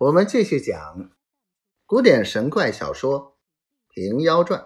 [0.00, 1.10] 我们继续讲
[1.84, 3.36] 古典神怪小说
[3.94, 4.58] 《平妖传》。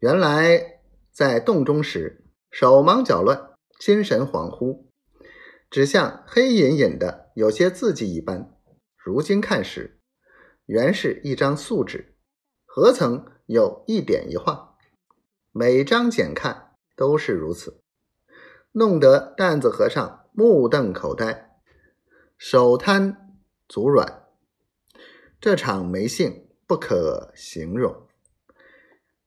[0.00, 0.80] 原来
[1.12, 4.86] 在洞中时，手忙脚乱，心神恍惚，
[5.70, 8.52] 只像黑隐隐的有些字迹一般。
[8.96, 10.00] 如今看时，
[10.66, 12.16] 原是一张素纸，
[12.64, 14.76] 何曾有一点一画？
[15.52, 17.84] 每张简看都是如此，
[18.72, 20.23] 弄得担子和尚。
[20.36, 21.60] 目瞪口呆，
[22.36, 23.38] 手瘫
[23.68, 24.24] 足软，
[25.40, 28.08] 这场没性不可形容。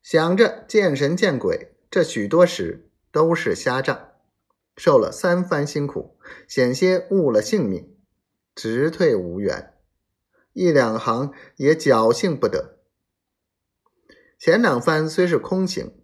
[0.04, 4.16] 想着见神见鬼，这许多时都是瞎账，
[4.76, 7.96] 受了三番辛苦，险些误了性命，
[8.54, 9.76] 直退无缘，
[10.52, 12.80] 一两行也侥幸不得。
[14.38, 16.04] 前两番虽是空行，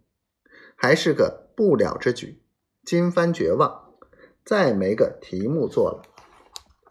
[0.77, 2.41] 还是个不了之举，
[2.85, 3.82] 今番绝望。
[4.45, 6.02] 再没个题目做了，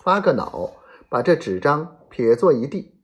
[0.00, 0.72] 发个恼，
[1.10, 2.98] 把这纸张撇作一地，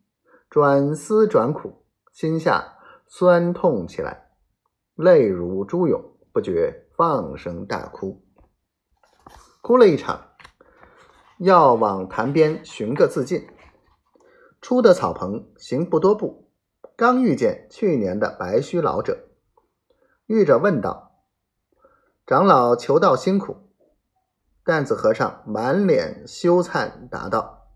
[0.48, 4.30] 转思转苦，心下酸痛起来，
[4.94, 8.24] 泪如珠涌，不觉放声大哭。
[9.60, 10.30] 哭了一场，
[11.38, 13.46] 要往潭边寻个自尽，
[14.62, 16.50] 出的草棚，行不多步，
[16.96, 19.28] 刚遇见去年的白须老者，
[20.24, 21.20] 遇着问道
[22.26, 23.58] ：“长老求道辛苦。”
[24.68, 27.70] 担子和尚满脸羞惭，答道：“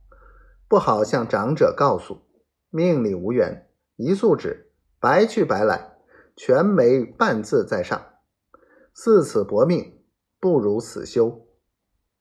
[0.68, 2.20] 不好向长者告诉，
[2.68, 5.96] 命里无缘，一素纸白去白来，
[6.36, 7.98] 全没半字在上。
[8.92, 10.02] 似此薄命，
[10.38, 11.46] 不如死休。”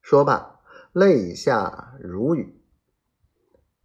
[0.02, 0.62] 说罢，
[0.94, 2.64] 泪下如雨。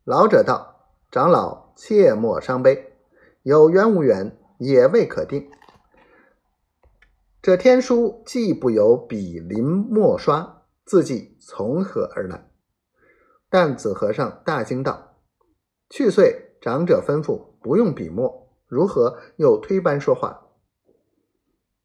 [0.04, 2.92] 老者道：“长老切莫伤悲，
[3.42, 5.50] 有缘无缘也未可定。
[7.42, 10.52] 这天书既不由笔临墨刷。”
[10.86, 12.48] 字迹从何而来？
[13.50, 15.18] 但子和尚大惊道
[15.90, 20.46] ：“去岁长者吩咐不用笔墨，如何又推班说话？”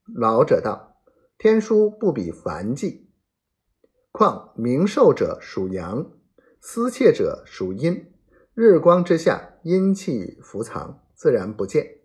[0.05, 1.01] 老者道
[1.39, 3.09] ：“天书不比凡迹，
[4.11, 6.11] 况明寿者属阳，
[6.59, 8.13] 思切者属阴。
[8.53, 12.01] 日光之下，阴气伏藏，自然不见。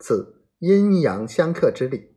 [0.00, 2.16] 此阴阳相克之理，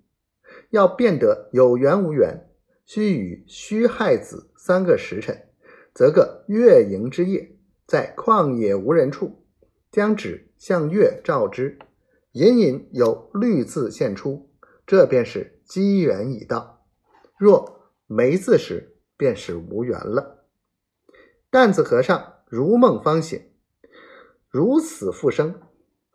[0.72, 2.50] 要变得有缘无缘。”
[2.86, 5.48] 须与戌亥子三个时辰，
[5.94, 7.56] 择个月盈之夜，
[7.88, 9.46] 在旷野无人处，
[9.92, 11.80] 将纸向月照之，
[12.34, 14.50] 隐隐有绿字现出，
[14.86, 16.86] 这便是机缘已到。
[17.38, 20.46] 若没字时，便是无缘了。
[21.50, 23.42] 担子和尚如梦方醒，
[24.50, 25.62] 如死复生，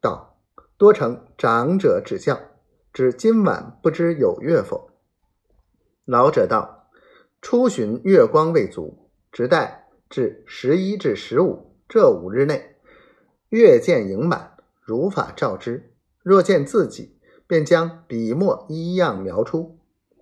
[0.01, 0.39] 道
[0.77, 2.39] ：“多承长者指教，
[2.93, 4.88] 只今晚不知有月否？”
[6.09, 6.89] 老者道
[7.43, 12.77] ：“初旬月光未足，直待至十一至十五这五日内，
[13.51, 15.93] 月见盈满，如法照之。
[16.23, 19.79] 若见自己，便将笔墨一样描出。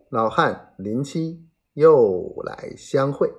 [0.09, 3.33] 老汉临期又来相会。”